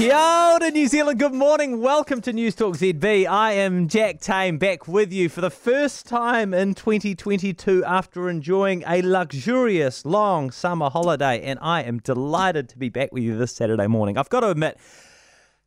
Kia 0.00 0.16
ora, 0.16 0.70
New 0.70 0.88
Zealand. 0.88 1.18
Good 1.18 1.34
morning. 1.34 1.82
Welcome 1.82 2.22
to 2.22 2.32
News 2.32 2.54
Talk 2.54 2.74
ZB. 2.74 3.26
I 3.28 3.52
am 3.52 3.86
Jack 3.86 4.18
Tame 4.18 4.56
back 4.56 4.88
with 4.88 5.12
you 5.12 5.28
for 5.28 5.42
the 5.42 5.50
first 5.50 6.06
time 6.06 6.54
in 6.54 6.72
2022 6.74 7.84
after 7.84 8.30
enjoying 8.30 8.82
a 8.86 9.02
luxurious 9.02 10.06
long 10.06 10.50
summer 10.52 10.88
holiday, 10.88 11.42
and 11.42 11.58
I 11.60 11.82
am 11.82 11.98
delighted 11.98 12.70
to 12.70 12.78
be 12.78 12.88
back 12.88 13.12
with 13.12 13.24
you 13.24 13.36
this 13.36 13.52
Saturday 13.52 13.88
morning. 13.88 14.16
I've 14.16 14.30
got 14.30 14.40
to 14.40 14.48
admit, 14.48 14.78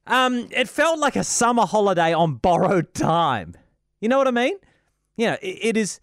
um, 0.08 0.48
it 0.50 0.68
felt 0.68 0.98
like 0.98 1.16
a 1.16 1.24
summer 1.24 1.68
holiday 1.68 2.12
on 2.12 2.34
borrowed 2.38 2.96
time. 2.96 3.54
You 4.02 4.10
know 4.10 4.18
what 4.18 4.28
I 4.28 4.32
mean? 4.32 4.58
You 5.16 5.28
know, 5.28 5.38
it, 5.44 5.60
it 5.62 5.78
is. 5.78 6.00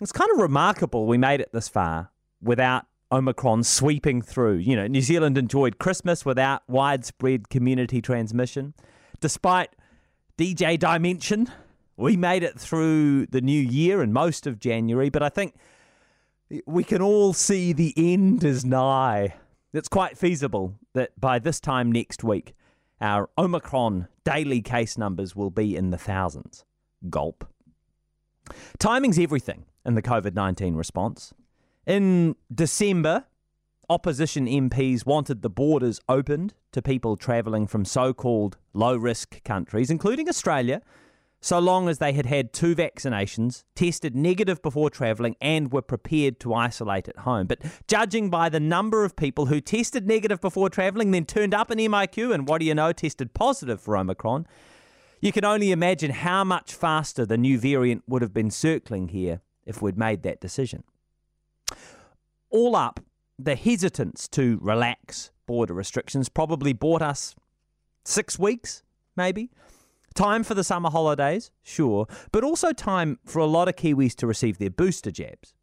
It's 0.00 0.12
kind 0.12 0.30
of 0.30 0.38
remarkable 0.38 1.08
we 1.08 1.18
made 1.18 1.40
it 1.40 1.50
this 1.52 1.68
far 1.68 2.12
without 2.40 2.86
Omicron 3.12 3.62
sweeping 3.64 4.22
through. 4.22 4.56
You 4.56 4.74
know, 4.74 4.86
New 4.86 5.02
Zealand 5.02 5.36
enjoyed 5.36 5.78
Christmas 5.78 6.24
without 6.24 6.62
widespread 6.66 7.50
community 7.50 8.00
transmission. 8.00 8.74
Despite 9.20 9.70
DJ 10.38 10.78
Dimension, 10.78 11.50
we 11.96 12.16
made 12.16 12.42
it 12.42 12.58
through 12.58 13.26
the 13.26 13.42
new 13.42 13.60
year 13.60 14.00
and 14.00 14.12
most 14.14 14.46
of 14.46 14.58
January, 14.58 15.10
but 15.10 15.22
I 15.22 15.28
think 15.28 15.54
we 16.66 16.84
can 16.84 17.02
all 17.02 17.32
see 17.32 17.72
the 17.72 17.94
end 17.96 18.42
is 18.44 18.64
nigh. 18.64 19.34
It's 19.72 19.88
quite 19.88 20.18
feasible 20.18 20.74
that 20.94 21.18
by 21.20 21.38
this 21.38 21.60
time 21.60 21.92
next 21.92 22.24
week, 22.24 22.54
our 23.00 23.28
Omicron 23.36 24.08
daily 24.24 24.62
case 24.62 24.96
numbers 24.96 25.36
will 25.36 25.50
be 25.50 25.76
in 25.76 25.90
the 25.90 25.98
thousands. 25.98 26.64
Gulp. 27.10 27.46
Timing's 28.78 29.18
everything 29.18 29.64
in 29.84 29.94
the 29.94 30.02
COVID 30.02 30.34
19 30.34 30.74
response. 30.74 31.32
In 31.86 32.36
December, 32.54 33.24
opposition 33.90 34.46
MPs 34.46 35.04
wanted 35.04 35.42
the 35.42 35.50
borders 35.50 35.98
opened 36.08 36.54
to 36.70 36.80
people 36.80 37.16
travelling 37.16 37.66
from 37.66 37.84
so 37.84 38.14
called 38.14 38.56
low 38.72 38.96
risk 38.96 39.42
countries, 39.42 39.90
including 39.90 40.28
Australia, 40.28 40.80
so 41.40 41.58
long 41.58 41.88
as 41.88 41.98
they 41.98 42.12
had 42.12 42.26
had 42.26 42.52
two 42.52 42.76
vaccinations, 42.76 43.64
tested 43.74 44.14
negative 44.14 44.62
before 44.62 44.90
travelling, 44.90 45.34
and 45.40 45.72
were 45.72 45.82
prepared 45.82 46.38
to 46.38 46.54
isolate 46.54 47.08
at 47.08 47.18
home. 47.18 47.48
But 47.48 47.58
judging 47.88 48.30
by 48.30 48.48
the 48.48 48.60
number 48.60 49.04
of 49.04 49.16
people 49.16 49.46
who 49.46 49.60
tested 49.60 50.06
negative 50.06 50.40
before 50.40 50.70
travelling, 50.70 51.10
then 51.10 51.24
turned 51.24 51.52
up 51.52 51.72
an 51.72 51.78
MIQ, 51.78 52.32
and 52.32 52.46
what 52.46 52.58
do 52.58 52.64
you 52.64 52.76
know, 52.76 52.92
tested 52.92 53.34
positive 53.34 53.80
for 53.80 53.96
Omicron, 53.96 54.46
you 55.20 55.32
can 55.32 55.44
only 55.44 55.72
imagine 55.72 56.12
how 56.12 56.44
much 56.44 56.72
faster 56.72 57.26
the 57.26 57.36
new 57.36 57.58
variant 57.58 58.04
would 58.06 58.22
have 58.22 58.32
been 58.32 58.52
circling 58.52 59.08
here 59.08 59.40
if 59.66 59.82
we'd 59.82 59.98
made 59.98 60.22
that 60.22 60.40
decision 60.40 60.84
all 62.50 62.76
up, 62.76 63.00
the 63.38 63.56
hesitance 63.56 64.28
to 64.28 64.58
relax 64.60 65.30
border 65.46 65.74
restrictions 65.74 66.28
probably 66.28 66.72
bought 66.72 67.02
us 67.02 67.34
six 68.04 68.38
weeks, 68.38 68.82
maybe. 69.16 69.50
Time 70.14 70.44
for 70.44 70.54
the 70.54 70.64
summer 70.64 70.90
holidays, 70.90 71.50
sure, 71.62 72.06
but 72.32 72.44
also 72.44 72.72
time 72.72 73.18
for 73.24 73.38
a 73.38 73.46
lot 73.46 73.68
of 73.68 73.76
Kiwis 73.76 74.14
to 74.16 74.26
receive 74.26 74.58
their 74.58 74.70
booster 74.70 75.10
jabs. 75.10 75.54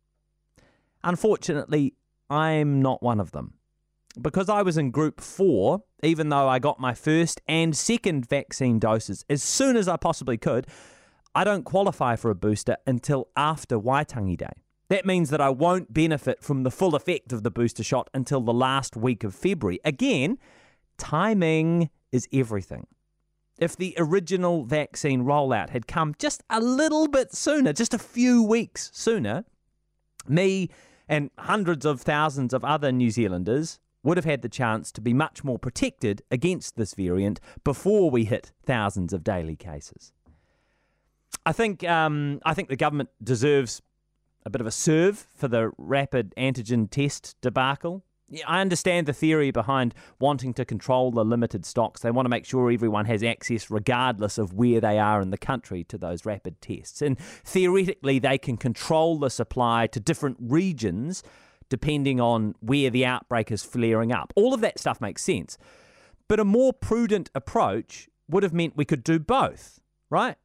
Unfortunately, 1.04 1.94
I'm 2.30 2.82
not 2.82 3.04
one 3.04 3.20
of 3.20 3.32
them. 3.32 3.54
Because 4.20 4.50
I 4.50 4.64
was 4.64 4.78
in 4.78 4.90
group 4.90 5.22
four, 5.22 5.84
even 6.02 6.30
though 6.30 6.48
I 6.48 6.58
got 6.60 6.80
my 6.80 6.94
first 6.94 7.42
and 7.48 7.78
second 7.78 8.28
vaccine 8.28 8.80
doses 8.80 9.24
as 9.30 9.44
soon 9.44 9.78
as 9.78 9.88
I 9.88 9.98
possibly 9.98 10.38
could, 10.38 10.66
I 11.36 11.44
don't 11.44 11.64
qualify 11.64 12.16
for 12.16 12.32
a 12.32 12.36
booster 12.36 12.78
until 12.88 13.30
after 13.38 13.80
Waitangi 13.80 14.38
Day. 14.38 14.64
That 14.90 15.06
means 15.06 15.30
that 15.30 15.40
I 15.40 15.50
won't 15.50 15.94
benefit 15.94 16.44
from 16.44 16.64
the 16.64 16.72
full 16.72 16.96
effect 16.96 17.32
of 17.32 17.44
the 17.44 17.52
booster 17.52 17.84
shot 17.84 18.10
until 18.14 18.42
the 18.42 18.54
last 18.54 18.98
week 18.98 19.24
of 19.24 19.36
February. 19.36 19.80
Again, 19.86 20.40
timing 20.98 21.92
is 22.12 22.28
everything. 22.34 22.88
If 23.60 23.78
the 23.78 23.94
original 23.98 24.64
vaccine 24.64 25.26
rollout 25.26 25.70
had 25.70 25.86
come 25.86 26.16
just 26.18 26.44
a 26.50 26.60
little 26.60 27.08
bit 27.08 27.34
sooner, 27.34 27.72
just 27.72 27.94
a 27.94 28.00
few 28.00 28.42
weeks 28.42 28.90
sooner, 28.94 29.46
me 30.28 30.70
and 31.08 31.30
hundreds 31.38 31.86
of 31.86 32.02
thousands 32.02 32.54
of 32.54 32.64
other 32.64 32.92
New 32.92 33.12
Zealanders 33.12 33.80
would 34.02 34.18
have 34.18 34.26
had 34.26 34.42
the 34.42 34.50
chance 34.50 34.92
to 34.94 35.02
be 35.02 35.14
much 35.14 35.44
more 35.44 35.60
protected 35.60 36.22
against 36.32 36.78
this 36.78 36.94
variant 36.94 37.40
before 37.64 38.10
we 38.10 38.26
hit 38.26 38.54
thousands 38.66 39.14
of 39.14 39.24
daily 39.24 39.56
cases. 39.56 40.14
I 41.46 41.52
think 41.52 41.84
um, 41.84 42.40
I 42.46 42.54
think 42.54 42.70
the 42.70 42.76
government 42.76 43.10
deserves 43.24 43.82
a 44.46 44.50
bit 44.50 44.62
of 44.62 44.68
a 44.68 44.72
serve 44.72 45.28
for 45.36 45.48
the 45.48 45.72
rapid 45.78 46.34
antigen 46.38 46.90
test 46.90 47.36
debacle. 47.42 48.04
I 48.46 48.62
understand 48.62 49.08
the 49.08 49.14
theory 49.14 49.50
behind 49.50 49.96
wanting 50.20 50.54
to 50.54 50.66
control 50.66 51.12
the 51.12 51.26
limited 51.26 51.66
stocks. 51.66 52.02
They 52.02 52.12
want 52.12 52.26
to 52.26 52.30
make 52.30 52.46
sure 52.46 52.72
everyone 52.72 53.06
has 53.06 53.24
access, 53.24 53.72
regardless 53.72 54.38
of 54.38 54.54
where 54.54 54.80
they 54.80 55.00
are 55.00 55.20
in 55.20 55.32
the 55.32 55.38
country, 55.38 55.84
to 55.86 55.98
those 55.98 56.26
rapid 56.26 56.62
tests. 56.62 57.02
And 57.02 57.18
theoretically, 57.20 58.20
they 58.20 58.38
can 58.38 58.58
control 58.58 59.18
the 59.18 59.30
supply 59.30 59.88
to 59.88 60.00
different 60.00 60.38
regions 60.40 61.24
depending 61.70 62.20
on 62.20 62.56
where 62.60 62.90
the 62.90 63.06
outbreak 63.06 63.52
is 63.52 63.64
flaring 63.64 64.12
up. 64.12 64.34
All 64.36 64.54
of 64.54 64.62
that 64.62 64.80
stuff 64.80 65.00
makes 65.00 65.22
sense. 65.22 65.58
But 66.28 66.40
a 66.40 66.46
more 66.46 66.74
prudent 66.74 67.30
approach 67.34 68.10
would 68.28 68.44
have 68.44 68.54
meant 68.54 68.76
we 68.76 68.86
could 68.86 69.04
do 69.04 69.20
both, 69.20 69.80
right? 70.10 70.36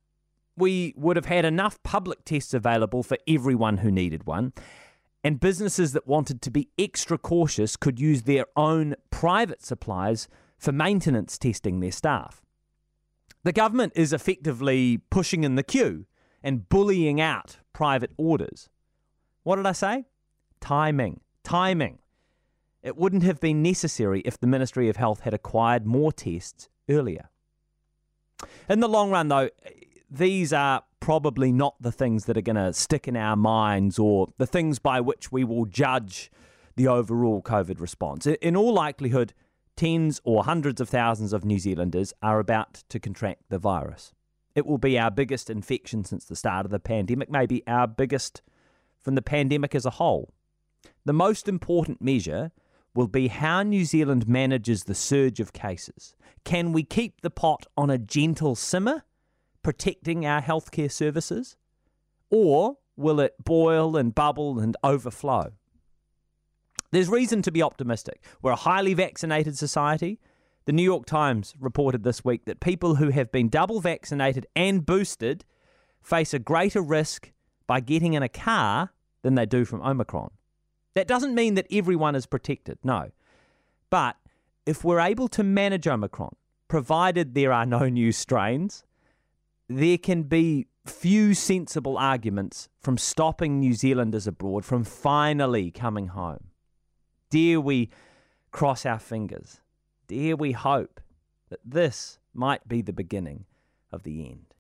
We 0.56 0.94
would 0.97 1.16
have 1.16 1.26
had 1.26 1.44
enough 1.44 1.82
public 1.82 2.25
tests 2.25 2.54
available 2.54 3.03
for 3.03 3.19
everyone 3.26 3.78
who 3.78 3.91
needed 3.91 4.26
one. 4.26 4.53
And 5.22 5.41
businesses 5.41 5.92
that 5.92 6.06
wanted 6.06 6.42
to 6.42 6.50
be 6.50 6.69
extra 6.78 7.16
cautious 7.16 7.76
could 7.76 7.98
use 7.98 8.22
their 8.22 8.47
own 8.56 8.94
private 9.10 9.65
supplies 9.65 10.28
for 10.59 10.70
maintenance 10.70 11.38
testing 11.38 11.81
their 11.81 11.92
staff. 11.92 12.42
The 13.42 13.53
government 13.53 13.92
is 13.97 14.12
effectively 14.12 14.98
pushing 15.10 15.44
in 15.44 15.54
the 15.54 15.62
queue 15.62 16.06
and 16.42 16.69
bullying 16.69 17.21
out 17.21 17.59
private 17.72 18.12
orders. 18.16 18.69
What 19.42 19.56
did 19.56 19.66
I 19.66 19.72
say? 19.72 20.04
Timing. 20.60 21.21
Timing. 21.42 21.98
It 22.82 22.97
wouldn't 22.97 23.22
have 23.22 23.41
been 23.41 23.62
necessary 23.62 24.21
if 24.26 24.38
the 24.38 24.47
Ministry 24.47 24.91
of 24.91 24.97
Health 24.97 25.21
had 25.21 25.32
acquired 25.32 25.86
more 25.86 26.12
tests 26.12 26.69
earlier. 26.88 27.31
In 28.69 28.81
the 28.81 28.88
long 28.88 29.10
run, 29.10 29.28
though, 29.28 29.48
these 30.16 30.52
are 30.52 30.82
probably 31.00 31.52
not 31.52 31.75
the 31.80 31.92
things 31.92 32.26
that 32.26 32.36
are 32.36 32.42
going 32.42 32.56
to 32.56 32.72
stick 32.72 33.08
in 33.08 33.16
our 33.16 33.36
minds 33.36 33.98
or 33.98 34.28
the 34.38 34.47
things 34.47 34.78
by 34.78 35.00
which 35.00 35.32
we 35.32 35.44
will 35.44 35.66
judge 35.66 36.30
the 36.76 36.88
overall 36.88 37.42
COVID 37.42 37.80
response. 37.80 38.26
In 38.26 38.56
all 38.56 38.72
likelihood, 38.72 39.34
tens 39.76 40.20
or 40.24 40.44
hundreds 40.44 40.80
of 40.80 40.88
thousands 40.88 41.32
of 41.32 41.44
New 41.44 41.58
Zealanders 41.58 42.12
are 42.22 42.38
about 42.38 42.84
to 42.88 43.00
contract 43.00 43.42
the 43.48 43.58
virus. 43.58 44.12
It 44.54 44.66
will 44.66 44.78
be 44.78 44.98
our 44.98 45.10
biggest 45.10 45.50
infection 45.50 46.04
since 46.04 46.24
the 46.24 46.36
start 46.36 46.64
of 46.64 46.70
the 46.70 46.78
pandemic, 46.78 47.28
maybe 47.28 47.66
our 47.66 47.88
biggest 47.88 48.41
from 49.03 49.16
the 49.16 49.22
pandemic 49.22 49.74
as 49.74 49.84
a 49.84 49.91
whole. 49.91 50.32
The 51.04 51.12
most 51.12 51.48
important 51.48 52.00
measure 52.00 52.53
will 52.94 53.08
be 53.08 53.28
how 53.28 53.62
New 53.62 53.84
Zealand 53.84 54.28
manages 54.28 54.84
the 54.84 54.94
surge 54.94 55.41
of 55.41 55.53
cases. 55.53 56.14
Can 56.44 56.72
we 56.72 56.84
keep 56.84 57.20
the 57.20 57.30
pot 57.30 57.66
on 57.76 57.91
a 57.91 57.98
gentle 57.98 58.54
simmer? 58.54 59.03
Protecting 59.64 60.25
our 60.25 60.41
healthcare 60.41 60.92
services? 60.92 61.56
Or 62.30 62.76
will 62.97 63.19
it 63.19 63.34
boil 63.44 63.97
and 63.97 64.14
bubble 64.14 64.60
and 64.60 64.76
overflow? 64.84 65.52
There's 66.92 67.08
reason 67.08 67.42
to 67.42 67.50
be 67.50 67.62
optimistic. 67.62 68.22
We're 68.41 68.53
a 68.53 68.56
highly 68.56 68.94
vaccinated 68.94 69.58
society. 69.58 70.20
The 70.66 70.72
New 70.72 70.84
York 70.84 71.06
Times 71.06 71.54
reported 71.58 72.04
this 72.04 72.24
week 72.24 72.44
that 72.44 72.60
people 72.60 72.94
who 72.94 73.08
have 73.08 73.32
been 73.32 73.48
double 73.48 73.80
vaccinated 73.80 74.47
and 74.54 74.86
boosted 74.86 75.44
face 76.00 76.32
a 76.32 76.38
greater 76.38 76.80
risk 76.80 77.32
by 77.66 77.80
getting 77.80 78.12
in 78.12 78.22
a 78.22 78.28
car 78.28 78.92
than 79.22 79.34
they 79.34 79.47
do 79.47 79.64
from 79.64 79.82
Omicron. 79.82 80.30
That 80.94 81.08
doesn't 81.08 81.34
mean 81.34 81.54
that 81.54 81.66
everyone 81.70 82.14
is 82.14 82.26
protected, 82.26 82.78
no. 82.84 83.10
But 83.91 84.16
if 84.64 84.84
we're 84.84 85.00
able 85.00 85.28
to 85.28 85.42
manage 85.42 85.88
Omicron, 85.88 86.36
provided 86.68 87.34
there 87.34 87.53
are 87.53 87.66
no 87.66 87.89
new 87.89 88.12
strains, 88.12 88.84
there 89.69 89.99
can 89.99 90.25
be 90.25 90.66
few 90.87 91.34
sensible 91.34 91.97
arguments 91.97 92.69
from 92.81 92.99
stopping 92.99 93.59
New 93.59 93.75
Zealanders 93.75 94.27
abroad 94.27 94.65
from 94.65 94.84
finally 94.84 95.71
coming 95.71 96.09
home. 96.09 96.49
Dare 97.31 97.61
we 97.61 97.91
cross 98.51 98.84
our 98.84 98.99
fingers? 98.99 99.61
Dare 100.07 100.37
we 100.37 100.53
hope 100.53 101.01
that 101.49 101.61
this 101.65 102.19
might 102.34 102.69
be 102.69 102.83
the 102.83 102.93
beginning 102.93 103.47
of 103.91 104.03
the 104.03 104.27
end? 104.27 104.53